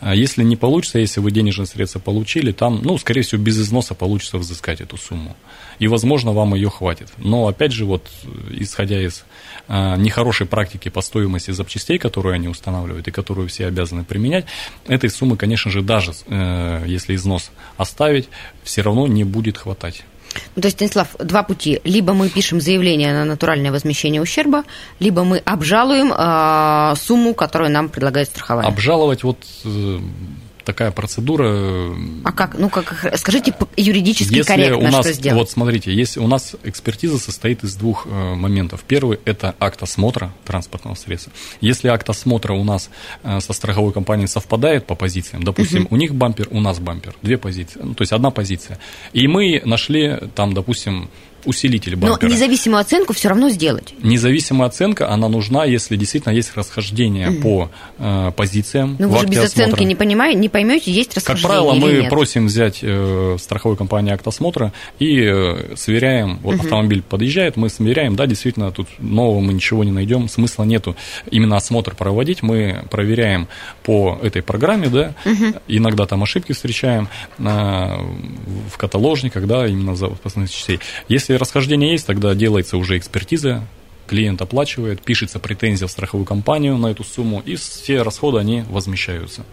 [0.00, 3.94] А Если не получится, если вы денежные средства получили, там, ну, скорее всего, без износа
[3.94, 5.36] получится взыскать эту сумму.
[5.78, 7.08] И, возможно, вам ее хватит.
[7.18, 8.08] Но, опять же, вот,
[8.50, 9.24] исходя из
[9.68, 14.46] а, нехорошей практики по стоимости запчастей, которую они устанавливают и которую все обязаны применять,
[14.86, 18.28] этой суммы, конечно же, даже э, если износ оставить,
[18.62, 20.04] все равно не будет хватать.
[20.56, 21.80] Ну, то есть, Станислав, два пути.
[21.84, 24.64] Либо мы пишем заявление на натуральное возмещение ущерба,
[25.00, 28.66] либо мы обжалуем а, сумму, которую нам предлагает страховая.
[28.66, 29.98] Обжаловать вот э,
[30.64, 31.94] такая процедура.
[32.24, 32.58] А как?
[32.58, 35.38] Ну, как, скажите юридически Если корректно, у нас, что сделать.
[35.38, 38.84] вот смотрите, если у нас экспертиза состоит из двух э, моментов.
[38.86, 41.32] Первый– это акт осмотра транспортного средства.
[41.60, 42.90] Если акт осмотра у нас
[43.22, 47.38] э, со страховой компанией совпадает по позициям, допустим, у них бампер, у нас бампер, две
[47.38, 48.78] позиции, ну, то есть одна позиция,
[49.12, 51.10] и мы нашли там, допустим,
[51.44, 52.30] усилитель Но бампера.
[52.30, 53.94] независимую оценку все равно сделать.
[54.02, 59.38] Независимая оценка, она нужна, если действительно есть расхождение по э, позициям Ну, вы же без
[59.38, 59.84] оценки осмотра.
[59.84, 62.10] не, понимаете, не поймете, есть Как расхождение правило, или мы нет.
[62.10, 66.38] просим взять э, страховой компании акт осмотра и э, сверяем.
[66.42, 70.96] Вот автомобиль подъезжает, мы сверяем, да, действительно, тут нового мы ничего не найдем, смысла нету
[71.30, 72.42] именно осмотр проводить.
[72.42, 73.48] Мы проверяем
[73.82, 75.14] по этой программе, да,
[75.68, 80.78] иногда там ошибки встречаем э, в каталожниках, да, именно за запасных частей.
[81.08, 83.66] Если расхождение есть, тогда делается уже экспертиза,
[84.06, 89.44] клиент оплачивает, пишется претензия в страховую компанию на эту сумму, и все расходы, они возмещаются.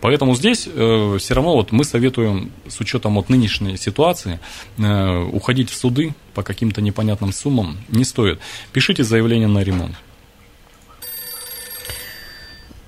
[0.00, 4.38] Поэтому здесь э, все равно вот мы советуем, с учетом вот нынешней ситуации,
[4.78, 8.38] э, уходить в суды по каким-то непонятным суммам не стоит.
[8.72, 9.96] Пишите заявление на ремонт.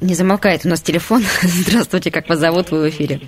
[0.01, 1.25] Не замолкает у нас телефон.
[1.43, 3.21] Здравствуйте, как вас зовут, вы в эфире.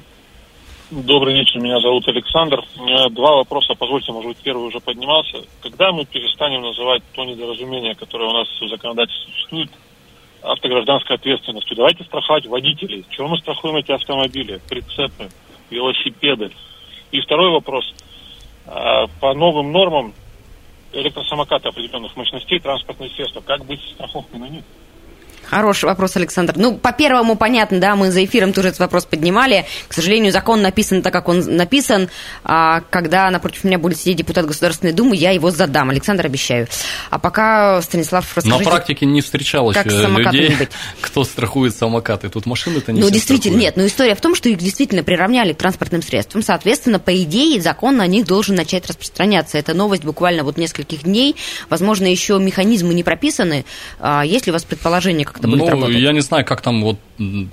[0.91, 2.65] Добрый вечер, меня зовут Александр.
[2.79, 5.43] У меня два вопроса, позвольте, может быть, первый уже поднимался.
[5.61, 9.69] Когда мы перестанем называть то недоразумение, которое у нас в законодательстве существует,
[10.41, 11.77] автогражданской ответственностью?
[11.77, 13.05] Давайте страховать водителей.
[13.11, 15.29] Чего мы страхуем эти автомобили, прицепы,
[15.69, 16.53] велосипеды?
[17.13, 17.85] И второй вопрос.
[18.67, 20.15] А, по новым нормам
[20.95, 24.65] электросамокаты определенных мощностей, транспортные средства, как быть страховкой на них?
[25.49, 26.55] Хороший вопрос, Александр.
[26.57, 29.65] Ну, по первому понятно, да, мы за эфиром тоже этот вопрос поднимали.
[29.89, 32.11] К сожалению, закон написан так, как он написан.
[32.45, 35.89] А когда напротив меня будет сидеть депутат Государственной Думы, я его задам.
[35.91, 36.69] Александр, обещаю.
[37.11, 38.65] А пока, Станислав, расскажите...
[38.65, 40.57] На практике не встречалось как э, людей,
[41.01, 42.29] кто страхует самокаты.
[42.29, 43.63] Тут машины-то не Ну, действительно, страхуют.
[43.63, 43.77] нет.
[43.77, 46.43] Но история в том, что их действительно приравняли к транспортным средствам.
[46.43, 49.57] Соответственно, по идее, закон на них должен начать распространяться.
[49.57, 51.37] Это новость буквально вот нескольких дней.
[51.71, 53.65] Возможно, еще механизмы не прописаны.
[53.99, 55.97] А есть ли у вас предположение, как это будет ну, работать?
[55.97, 56.99] я не знаю, как там, вот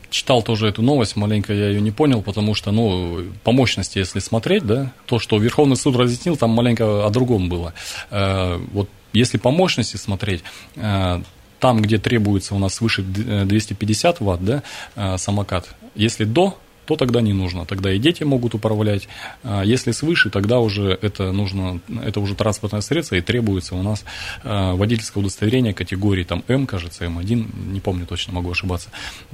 [0.09, 4.19] читал тоже эту новость, маленько я ее не понял, потому что, ну, по мощности, если
[4.19, 7.73] смотреть, да, то, что Верховный суд разъяснил, там маленько о другом было.
[8.11, 10.43] Э, вот если по мощности смотреть,
[10.75, 11.21] э,
[11.59, 14.63] там, где требуется у нас свыше 250 ватт, да,
[14.95, 17.65] э, самокат, если до то тогда не нужно.
[17.65, 19.07] Тогда и дети могут управлять.
[19.43, 24.05] А если свыше, тогда уже это нужно, это уже транспортное средство, и требуется у нас
[24.43, 28.89] а, водительское удостоверение категории там М, кажется, М1, не помню точно, могу ошибаться.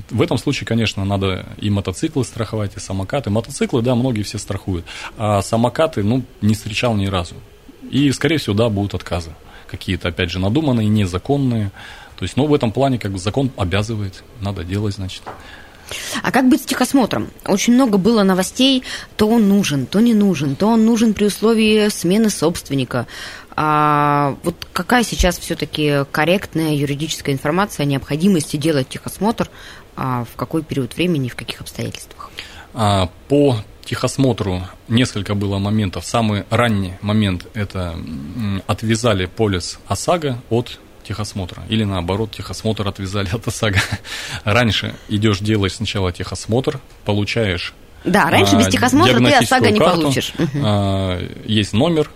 [0.09, 3.29] В этом случае, конечно, надо и мотоциклы страховать, и самокаты.
[3.29, 4.85] Мотоциклы, да, многие все страхуют,
[5.17, 7.35] а самокаты, ну, не встречал ни разу.
[7.89, 9.31] И, скорее всего, да, будут отказы.
[9.67, 11.71] Какие-то, опять же, надуманные, незаконные.
[12.17, 15.23] То есть, ну, в этом плане, как бы, закон обязывает, надо делать, значит.
[16.21, 17.29] А как быть с техосмотром?
[17.45, 18.83] Очень много было новостей,
[19.15, 23.07] то он нужен, то не нужен, то он нужен при условии смены собственника.
[23.55, 29.49] А вот какая сейчас все-таки корректная юридическая информация о необходимости делать техосмотр,
[29.95, 32.31] а в какой период времени, в каких обстоятельствах?
[32.73, 36.05] А, по техосмотру несколько было моментов.
[36.05, 37.95] Самый ранний момент– это
[38.67, 40.79] отвязали полис ОСАГО от
[41.11, 41.63] техосмотра.
[41.69, 43.79] Или наоборот, техосмотр отвязали от ОСАГО.
[44.43, 50.01] Раньше идешь, делаешь сначала техосмотр, получаешь да, раньше без а, техосмотра ты ОСАГО не карту,
[50.01, 50.33] получишь.
[50.55, 52.09] А, есть номер,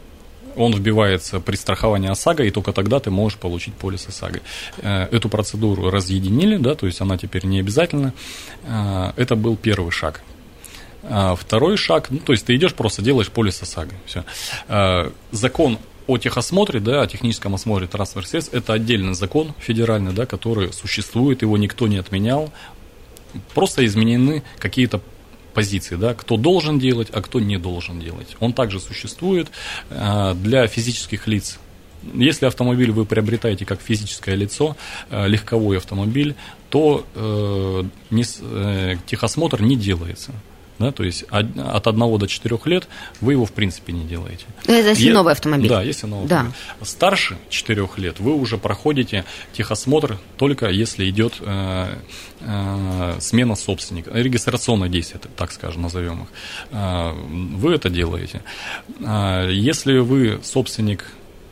[0.55, 4.39] он вбивается при страховании ОСАГО, и только тогда ты можешь получить полис ОСАГО.
[4.77, 8.13] Э, эту процедуру разъединили, да, то есть она теперь не обязательна.
[8.63, 10.21] Э, это был первый шаг.
[11.03, 13.93] А второй шаг, ну, то есть ты идешь, просто делаешь полис ОСАГО.
[14.05, 14.23] Все.
[14.67, 15.77] Э, закон
[16.07, 21.41] о техосмотре, да, о техническом осмотре транспортных средств, это отдельный закон федеральный, да, который существует,
[21.41, 22.51] его никто не отменял.
[23.53, 25.01] Просто изменены какие-то
[25.53, 28.35] позиции, да, кто должен делать, а кто не должен делать.
[28.39, 29.47] Он также существует
[29.89, 31.59] э, для физических лиц.
[32.13, 34.77] Если автомобиль вы приобретаете как физическое лицо,
[35.09, 36.35] э, легковой автомобиль,
[36.69, 38.23] то э, не,
[39.07, 40.33] техосмотр не делается.
[40.77, 42.87] Да, то есть от 1 до 4 лет
[43.21, 44.45] вы его в принципе не делаете.
[44.65, 45.69] Это если е- новый автомобиль.
[45.69, 46.41] Да, если новый да.
[46.41, 46.59] автомобиль.
[46.81, 51.95] Старше 4 лет вы уже проходите техосмотр только если идет э,
[52.41, 56.27] э, смена собственника, регистрационное действие, так скажем, назовем их.
[56.71, 58.41] Э, вы это делаете.
[58.99, 61.05] Э, если вы собственник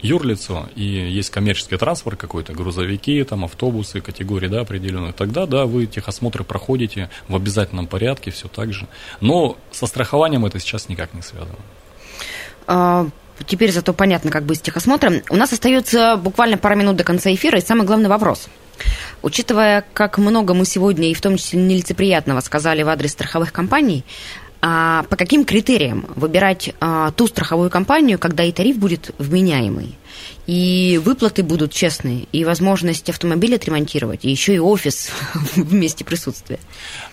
[0.03, 5.87] юрлицо и есть коммерческий транспорт какой-то, грузовики, там, автобусы, категории да, определенные, тогда да, вы
[5.87, 8.87] техосмотры проходите в обязательном порядке, все так же.
[9.21, 11.57] Но со страхованием это сейчас никак не связано.
[12.67, 13.07] А,
[13.47, 15.21] теперь зато понятно, как быть с техосмотром.
[15.29, 18.49] У нас остается буквально пара минут до конца эфира, и самый главный вопрос.
[19.21, 24.03] Учитывая, как много мы сегодня, и в том числе нелицеприятного, сказали в адрес страховых компаний,
[24.65, 29.97] а по каким критериям выбирать а, ту страховую компанию, когда и тариф будет вменяемый,
[30.47, 36.59] и выплаты будут честные, и возможность автомобиль отремонтировать, и еще и офис в месте присутствия?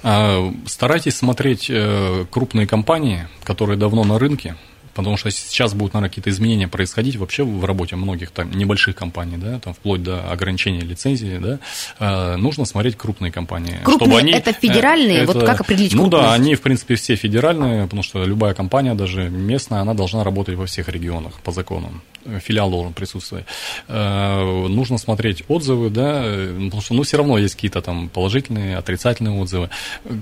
[0.04, 4.54] А, старайтесь смотреть э, крупные компании, которые давно на рынке,
[4.94, 9.37] потому что сейчас будут, наверное, какие-то изменения происходить вообще в работе многих там небольших компаний,
[9.37, 11.59] да, там вплоть до ограничения лицензии, да,
[11.98, 13.79] э, нужно смотреть крупные компании.
[13.83, 16.24] Крупные чтобы они, это федеральные, э, это, вот как определить Ну крупность?
[16.24, 20.57] да, они, в принципе, все федеральные, потому что любая компания, даже местная, она должна работать
[20.57, 21.92] во всех регионах по закону.
[22.44, 23.46] Филиал должен присутствовать.
[23.88, 26.22] Э, нужно смотреть отзывы, да,
[26.64, 29.70] потому что, ну, все равно есть какие-то там положительные, отрицательные отзывы.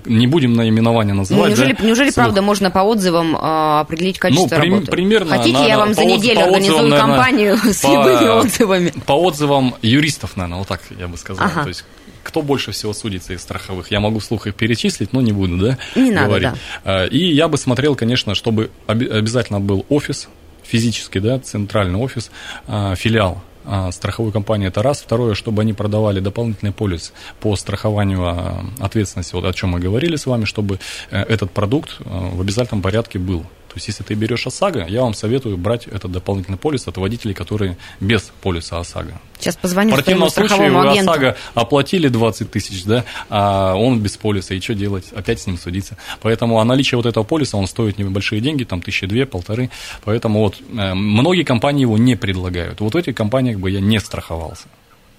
[0.05, 1.43] Не будем наименования называть.
[1.43, 1.85] Ну, неужели, да?
[1.85, 4.91] неужели правда, можно по отзывам э, определить качество ну, работы.
[4.91, 5.37] Примерно.
[5.37, 8.93] Хотите, на, я вам за неделю организую отзывам, компанию наверное, с по, любыми отзывами?
[9.07, 11.47] По отзывам юристов, наверное, вот так я бы сказал.
[11.47, 11.63] Ага.
[11.63, 11.85] То есть
[12.23, 13.91] кто больше всего судится из страховых.
[13.91, 15.79] Я могу вслух их перечислить, но не буду, да?
[15.95, 16.49] Не говорить.
[16.49, 17.07] надо, да.
[17.07, 20.29] И я бы смотрел, конечно, чтобы обязательно был офис
[20.69, 22.31] физический, да, центральный офис,
[22.67, 25.01] а, филиал а, страховой компании это раз.
[25.01, 30.27] Второе, чтобы они продавали дополнительный полис по страхованию ответственности, вот о чем мы говорили с
[30.27, 30.79] вами, чтобы
[31.11, 33.45] э, этот продукт э, в обязательном порядке был.
[33.79, 37.77] Есть, если ты берешь ОСАГО, я вам советую брать этот дополнительный полис от водителей, которые
[38.01, 39.21] без полиса ОСАГО.
[39.39, 41.13] Сейчас позвоню В противном случае вы агенту.
[41.13, 45.05] ОСАГО оплатили 20 тысяч, да, а он без полиса, и что делать?
[45.15, 45.97] Опять с ним судиться.
[46.21, 49.71] Поэтому а наличие вот этого полиса, он стоит небольшие деньги, там тысячи две, полторы.
[50.05, 52.81] Поэтому вот э, многие компании его не предлагают.
[52.81, 54.67] Вот в этих компаниях бы я не страховался.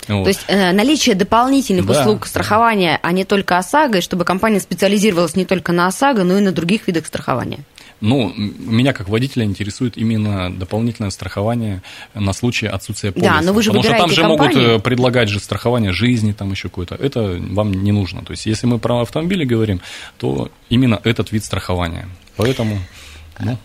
[0.07, 0.23] Вот.
[0.23, 4.59] То есть э, наличие дополнительных Да, услуг страхования, а не только ОСАГО, и чтобы компания
[4.59, 7.59] специализировалась не только на ОСАГО, но и на других видах страхования.
[8.01, 11.81] Ну, меня как водителя интересует именно дополнительное страхование
[12.13, 13.35] на случай отсутствия полиса.
[13.35, 14.75] Да, но вы же Потому что там же могут компанию.
[14.77, 16.95] э, предлагать же страхование жизни, там еще какое-то.
[16.95, 18.23] Это вам не нужно.
[18.23, 19.81] То есть, если мы про автомобили говорим,
[20.17, 22.07] то именно этот вид страхования.
[22.37, 22.79] Поэтому,
[23.39, 23.57] ну,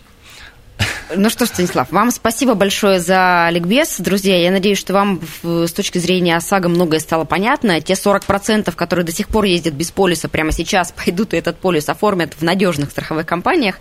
[1.13, 3.97] ну что ж, Станислав, вам спасибо большое за ликбез.
[3.99, 7.79] Друзья, я надеюсь, что вам с точки зрения ОСАГО многое стало понятно.
[7.79, 11.89] Те 40%, которые до сих пор ездят без полиса, прямо сейчас пойдут и этот полис
[11.89, 13.75] оформят в надежных страховых компаниях.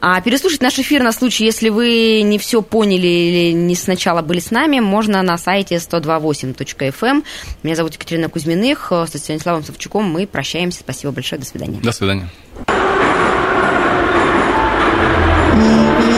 [0.00, 4.40] А переслушать наш эфир на случай, если вы не все поняли или не сначала были
[4.40, 7.06] с нами, можно на сайте 128.fm.
[7.06, 7.24] Эм.
[7.62, 8.88] Меня зовут Екатерина Кузьминых.
[8.90, 10.80] Э, с Станиславом Савчуком мы прощаемся.
[10.80, 11.38] Спасибо большое.
[11.40, 11.80] До свидания.
[11.80, 12.28] До свидания.